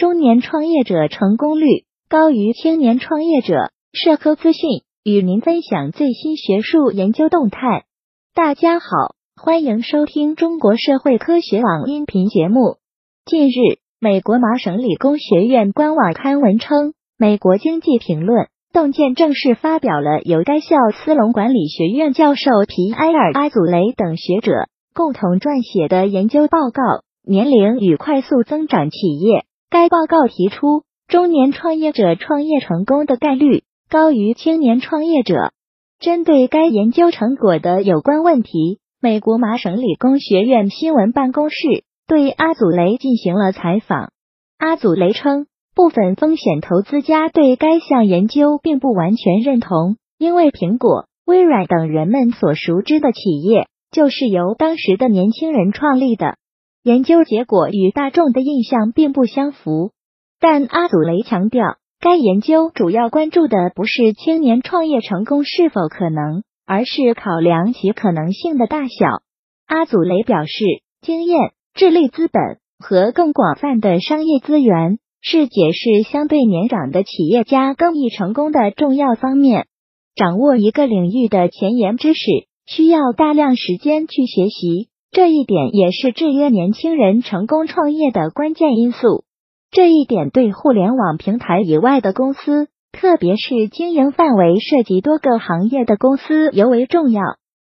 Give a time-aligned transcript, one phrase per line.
[0.00, 3.70] 中年创业者成功率高于青年创业者。
[3.92, 4.62] 社科资讯
[5.04, 7.84] 与您分享最新学术研究动态。
[8.34, 8.86] 大家好，
[9.36, 12.78] 欢迎收听中国社会科学网音频节目。
[13.26, 24.52] 近日，美国麻省理工学院官网刊文称，《美国经济评论》洞见正式发表了由该校斯隆管理学院教授皮埃尔·阿祖雷等学者
[24.94, 26.82] 共同撰写的研究报告
[27.22, 29.40] 《年龄与快速增长企业》。
[29.70, 35.52] 该报告提出，中年创业者创业成功的概率高于青年创业者。
[36.00, 44.10] 针对该研究成果的有关问题，美国麻省理工学院新闻办公室对阿祖雷进行了采访。
[44.58, 56.38] 阿祖雷称，部分风险投资家对该项研究并不完全认同，因为苹果、微软等人们所熟知的企业就是由当时的年轻人创立的。
[56.82, 59.90] 研究结果与大众的印象并不相符，
[60.40, 69.20] 但阿祖雷强调，该研究主要关注的不是青年创业成功是否可能，而是考量其可能性的大小。
[69.66, 70.64] 阿祖雷表示，
[71.02, 72.42] 经验、智力资本
[72.78, 79.66] 和更广泛的商业资源是解释相对年长的企业家更易成功的重要方面。
[80.14, 82.20] 掌握一个领域的前沿知识
[82.66, 84.88] 需要大量时间去学习。
[85.12, 89.24] 这一点也是制约年轻人成功创业的关键因素。
[89.72, 97.22] 这一点对互联网平台以外的公司，特别是经营范围涉及多个行业的公司尤为重要。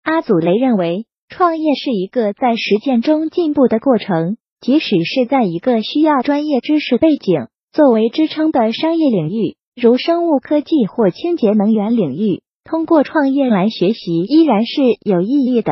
[0.03, 15.71] 阿祖雷认为，创业是一个在实践中进步的过程，即使是在一个需要专业知识背景作为支撑的商业领域，如生物科技或清洁能源领域，通过创业来学习依然是有意义的。